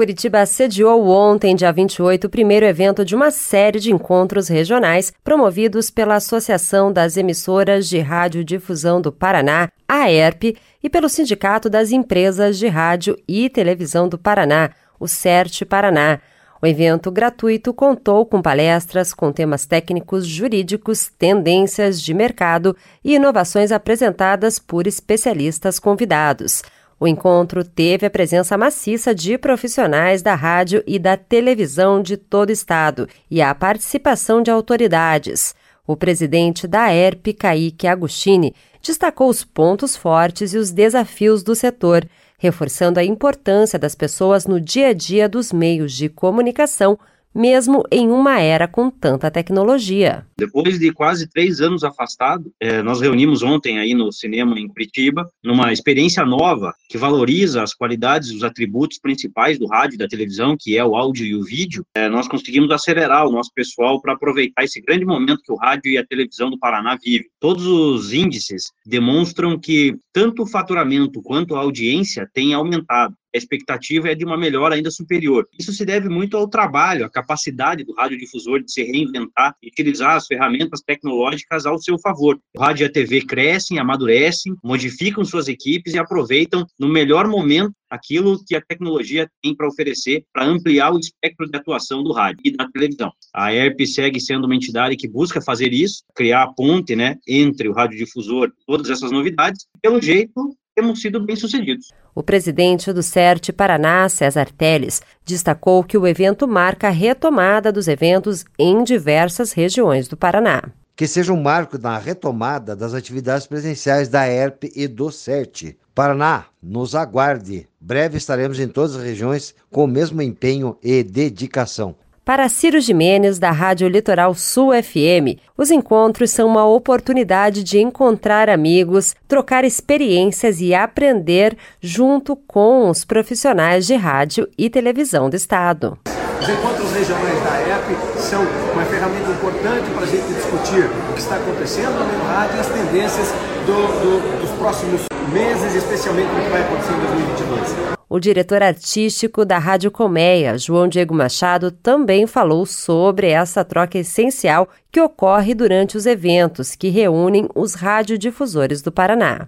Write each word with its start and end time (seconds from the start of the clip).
Curitiba 0.00 0.46
sediou 0.46 1.08
ontem, 1.08 1.54
dia 1.54 1.70
28, 1.70 2.26
o 2.26 2.30
primeiro 2.30 2.64
evento 2.64 3.04
de 3.04 3.14
uma 3.14 3.30
série 3.30 3.78
de 3.78 3.92
encontros 3.92 4.48
regionais 4.48 5.12
promovidos 5.22 5.90
pela 5.90 6.14
Associação 6.14 6.90
das 6.90 7.18
Emissoras 7.18 7.86
de 7.86 7.98
Radiodifusão 7.98 8.98
do 8.98 9.12
Paraná, 9.12 9.68
a 9.86 10.10
ERP, 10.10 10.56
e 10.82 10.88
pelo 10.88 11.06
Sindicato 11.06 11.68
das 11.68 11.92
Empresas 11.92 12.58
de 12.58 12.66
Rádio 12.66 13.14
e 13.28 13.50
Televisão 13.50 14.08
do 14.08 14.16
Paraná, 14.16 14.70
o 14.98 15.06
CERT 15.06 15.66
Paraná. 15.66 16.18
O 16.62 16.66
evento 16.66 17.10
gratuito 17.10 17.74
contou 17.74 18.24
com 18.24 18.40
palestras 18.40 19.12
com 19.12 19.30
temas 19.30 19.66
técnicos, 19.66 20.26
jurídicos, 20.26 21.10
tendências 21.18 22.00
de 22.00 22.14
mercado 22.14 22.74
e 23.04 23.16
inovações 23.16 23.70
apresentadas 23.70 24.58
por 24.58 24.86
especialistas 24.86 25.78
convidados. 25.78 26.62
O 27.02 27.08
encontro 27.08 27.64
teve 27.64 28.04
a 28.04 28.10
presença 28.10 28.58
maciça 28.58 29.14
de 29.14 29.38
profissionais 29.38 30.20
da 30.20 30.34
rádio 30.34 30.84
e 30.86 30.98
da 30.98 31.16
televisão 31.16 32.02
de 32.02 32.18
todo 32.18 32.50
o 32.50 32.52
estado 32.52 33.08
e 33.30 33.40
a 33.40 33.54
participação 33.54 34.42
de 34.42 34.50
autoridades. 34.50 35.54
O 35.86 35.96
presidente 35.96 36.68
da 36.68 36.94
ERP, 36.94 37.32
Kaique 37.32 37.86
Agostini, 37.86 38.54
destacou 38.82 39.30
os 39.30 39.42
pontos 39.42 39.96
fortes 39.96 40.52
e 40.52 40.58
os 40.58 40.70
desafios 40.70 41.42
do 41.42 41.54
setor, 41.54 42.06
reforçando 42.38 43.00
a 43.00 43.04
importância 43.04 43.78
das 43.78 43.94
pessoas 43.94 44.46
no 44.46 44.60
dia 44.60 44.88
a 44.88 44.92
dia 44.92 45.26
dos 45.26 45.54
meios 45.54 45.94
de 45.94 46.10
comunicação 46.10 46.98
mesmo 47.34 47.84
em 47.90 48.08
uma 48.08 48.40
era 48.40 48.66
com 48.66 48.90
tanta 48.90 49.30
tecnologia. 49.30 50.26
Depois 50.36 50.78
de 50.78 50.92
quase 50.92 51.28
três 51.28 51.60
anos 51.60 51.84
afastado, 51.84 52.52
é, 52.60 52.82
nós 52.82 53.00
reunimos 53.00 53.42
ontem 53.42 53.78
aí 53.78 53.94
no 53.94 54.12
cinema 54.12 54.58
em 54.58 54.68
Curitiba, 54.68 55.28
numa 55.42 55.72
experiência 55.72 56.24
nova 56.24 56.72
que 56.88 56.98
valoriza 56.98 57.62
as 57.62 57.74
qualidades 57.74 58.30
os 58.30 58.42
atributos 58.42 58.98
principais 58.98 59.58
do 59.58 59.66
rádio 59.66 59.94
e 59.94 59.98
da 59.98 60.08
televisão, 60.08 60.56
que 60.58 60.76
é 60.76 60.84
o 60.84 60.96
áudio 60.96 61.26
e 61.26 61.34
o 61.34 61.44
vídeo. 61.44 61.84
É, 61.94 62.08
nós 62.08 62.26
conseguimos 62.28 62.70
acelerar 62.70 63.26
o 63.26 63.32
nosso 63.32 63.50
pessoal 63.54 64.00
para 64.00 64.14
aproveitar 64.14 64.64
esse 64.64 64.80
grande 64.80 65.04
momento 65.04 65.42
que 65.42 65.52
o 65.52 65.56
rádio 65.56 65.90
e 65.90 65.98
a 65.98 66.06
televisão 66.06 66.50
do 66.50 66.58
Paraná 66.58 66.96
vivem. 67.02 67.28
Todos 67.38 67.66
os 67.66 68.12
índices 68.12 68.64
demonstram 68.84 69.58
que 69.58 69.96
tanto 70.12 70.42
o 70.42 70.46
faturamento 70.46 71.22
quanto 71.22 71.54
a 71.54 71.60
audiência 71.60 72.28
têm 72.32 72.54
aumentado 72.54 73.14
a 73.34 73.38
expectativa 73.38 74.08
é 74.08 74.14
de 74.14 74.24
uma 74.24 74.36
melhora 74.36 74.74
ainda 74.74 74.90
superior. 74.90 75.48
Isso 75.58 75.72
se 75.72 75.84
deve 75.84 76.08
muito 76.08 76.36
ao 76.36 76.48
trabalho, 76.48 77.04
à 77.04 77.10
capacidade 77.10 77.84
do 77.84 77.94
radiodifusor 77.94 78.62
de 78.62 78.72
se 78.72 78.82
reinventar 78.82 79.54
e 79.62 79.68
utilizar 79.68 80.16
as 80.16 80.26
ferramentas 80.26 80.80
tecnológicas 80.80 81.66
ao 81.66 81.78
seu 81.78 81.98
favor. 81.98 82.38
O 82.56 82.60
rádio 82.60 82.84
e 82.84 82.86
a 82.86 82.92
TV 82.92 83.22
crescem, 83.22 83.78
amadurecem, 83.78 84.54
modificam 84.62 85.24
suas 85.24 85.48
equipes 85.48 85.94
e 85.94 85.98
aproveitam 85.98 86.66
no 86.78 86.88
melhor 86.88 87.28
momento 87.28 87.74
aquilo 87.90 88.42
que 88.46 88.54
a 88.54 88.60
tecnologia 88.60 89.28
tem 89.42 89.54
para 89.54 89.66
oferecer 89.66 90.24
para 90.32 90.44
ampliar 90.44 90.92
o 90.92 90.98
espectro 90.98 91.50
de 91.50 91.56
atuação 91.56 92.04
do 92.04 92.12
rádio 92.12 92.40
e 92.44 92.56
da 92.56 92.68
televisão. 92.68 93.12
A 93.34 93.52
ERP 93.52 93.84
segue 93.86 94.20
sendo 94.20 94.44
uma 94.44 94.54
entidade 94.54 94.96
que 94.96 95.08
busca 95.08 95.40
fazer 95.40 95.72
isso, 95.72 96.04
criar 96.14 96.44
a 96.44 96.52
ponte 96.52 96.94
né, 96.94 97.16
entre 97.26 97.68
o 97.68 97.72
radiodifusor 97.72 98.48
e 98.48 98.64
todas 98.64 98.88
essas 98.88 99.10
novidades. 99.10 99.66
Pelo 99.82 100.00
jeito, 100.00 100.56
temos 100.80 101.00
sido 101.00 101.20
bem-sucedidos. 101.20 101.92
O 102.14 102.22
presidente 102.22 102.92
do 102.92 103.02
CERT 103.02 103.52
Paraná, 103.52 104.08
César 104.08 104.48
Teles, 104.50 105.02
destacou 105.24 105.84
que 105.84 105.98
o 105.98 106.06
evento 106.06 106.48
marca 106.48 106.88
a 106.88 106.90
retomada 106.90 107.70
dos 107.70 107.86
eventos 107.86 108.44
em 108.58 108.82
diversas 108.82 109.52
regiões 109.52 110.08
do 110.08 110.16
Paraná. 110.16 110.62
Que 110.96 111.06
seja 111.06 111.32
um 111.32 111.40
marco 111.40 111.78
na 111.78 111.98
retomada 111.98 112.74
das 112.74 112.94
atividades 112.94 113.46
presenciais 113.46 114.08
da 114.08 114.26
ERP 114.26 114.72
e 114.74 114.88
do 114.88 115.10
CERT. 115.10 115.76
Paraná, 115.94 116.46
nos 116.62 116.94
aguarde. 116.94 117.66
Breve 117.78 118.16
estaremos 118.16 118.58
em 118.58 118.68
todas 118.68 118.96
as 118.96 119.02
regiões 119.02 119.54
com 119.70 119.84
o 119.84 119.88
mesmo 119.88 120.22
empenho 120.22 120.78
e 120.82 121.02
dedicação. 121.02 121.94
Para 122.30 122.48
Ciro 122.48 122.80
Jimenez, 122.80 123.40
da 123.40 123.50
Rádio 123.50 123.88
Litoral 123.88 124.36
Sul 124.36 124.70
FM, 124.70 125.42
os 125.58 125.68
encontros 125.72 126.30
são 126.30 126.46
uma 126.46 126.64
oportunidade 126.64 127.64
de 127.64 127.80
encontrar 127.80 128.48
amigos, 128.48 129.16
trocar 129.26 129.64
experiências 129.64 130.60
e 130.60 130.72
aprender 130.72 131.58
junto 131.80 132.36
com 132.36 132.88
os 132.88 133.04
profissionais 133.04 133.84
de 133.84 133.96
rádio 133.96 134.48
e 134.56 134.70
televisão 134.70 135.28
do 135.28 135.34
Estado. 135.34 135.98
Os 136.40 136.48
encontros 136.48 136.92
regionais 136.92 137.42
da 137.42 137.60
EP 137.62 137.98
são 138.18 138.42
uma 138.74 138.84
ferramenta 138.84 139.28
importante 139.32 139.90
para 139.90 140.04
a 140.04 140.06
gente 140.06 140.32
discutir 140.32 140.84
o 140.84 141.12
que 141.14 141.18
está 141.18 141.34
acontecendo 141.34 141.98
no 141.98 142.26
rádio 142.28 142.58
e 142.58 142.60
as 142.60 142.68
tendências 142.68 143.34
do, 143.66 143.72
do, 143.72 144.40
dos 144.40 144.50
próximos 144.58 145.02
meses, 145.32 145.74
especialmente 145.74 146.28
o 146.28 146.42
que 146.42 146.50
vai 146.50 146.62
acontecer 146.62 146.92
em 146.92 147.00
2022. 147.00 147.90
O 148.08 148.18
diretor 148.18 148.60
artístico 148.60 149.44
da 149.44 149.56
Rádio 149.56 149.88
Colmeia, 149.88 150.58
João 150.58 150.88
Diego 150.88 151.14
Machado, 151.14 151.70
também 151.70 152.26
falou 152.26 152.66
sobre 152.66 153.28
essa 153.28 153.64
troca 153.64 153.98
essencial 153.98 154.68
que 154.90 155.00
ocorre 155.00 155.54
durante 155.54 155.96
os 155.96 156.06
eventos 156.06 156.74
que 156.74 156.88
reúnem 156.88 157.48
os 157.54 157.74
radiodifusores 157.74 158.82
do 158.82 158.90
Paraná. 158.90 159.46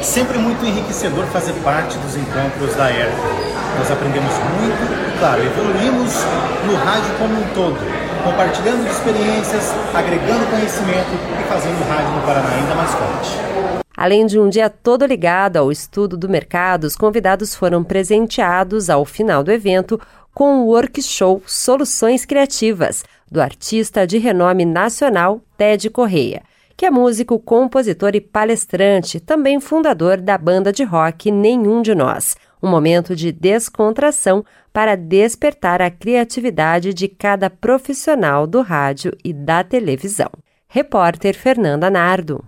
Sempre 0.00 0.38
muito 0.38 0.64
enriquecedor 0.64 1.26
fazer 1.26 1.52
parte 1.62 1.98
dos 1.98 2.16
encontros 2.16 2.74
da 2.76 2.90
ERP. 2.90 3.12
Nós 3.78 3.90
aprendemos 3.90 4.32
muito 4.32 5.14
e, 5.14 5.18
claro, 5.18 5.42
evoluímos 5.42 6.14
no 6.66 6.76
rádio 6.76 7.14
como 7.18 7.34
um 7.34 7.54
todo, 7.54 7.78
compartilhando 8.24 8.86
experiências, 8.86 9.72
agregando 9.94 10.46
conhecimento 10.50 11.10
e 11.40 11.48
fazendo 11.48 11.80
o 11.80 11.88
rádio 11.88 12.14
no 12.14 12.22
Paraná 12.26 12.48
ainda 12.54 12.74
mais 12.74 12.90
forte. 12.92 13.30
Além 13.96 14.26
de 14.26 14.38
um 14.38 14.48
dia 14.48 14.70
todo 14.70 15.04
ligado 15.04 15.56
ao 15.56 15.72
estudo 15.72 16.16
do 16.16 16.28
mercado, 16.28 16.84
os 16.84 16.94
convidados 16.94 17.54
foram 17.54 17.82
presenteados 17.82 18.88
ao 18.88 19.04
final 19.04 19.42
do 19.42 19.50
evento 19.50 20.00
com 20.32 20.60
o 20.60 20.66
workshop 20.66 21.42
Soluções 21.46 22.24
Criativas, 22.24 23.04
do 23.28 23.40
artista 23.40 24.06
de 24.06 24.18
renome 24.18 24.64
nacional 24.64 25.40
Ted 25.56 25.90
Correia, 25.90 26.42
que 26.78 26.86
é 26.86 26.90
músico, 26.92 27.40
compositor 27.40 28.14
e 28.14 28.20
palestrante, 28.20 29.18
também 29.18 29.58
fundador 29.58 30.20
da 30.20 30.38
banda 30.38 30.72
de 30.72 30.84
rock 30.84 31.28
Nenhum 31.28 31.82
de 31.82 31.92
Nós. 31.92 32.36
Um 32.62 32.70
momento 32.70 33.16
de 33.16 33.32
descontração 33.32 34.44
para 34.72 34.96
despertar 34.96 35.82
a 35.82 35.90
criatividade 35.90 36.94
de 36.94 37.08
cada 37.08 37.50
profissional 37.50 38.46
do 38.46 38.62
rádio 38.62 39.10
e 39.24 39.32
da 39.32 39.64
televisão. 39.64 40.30
Repórter 40.68 41.34
Fernanda 41.34 41.90
Nardo. 41.90 42.44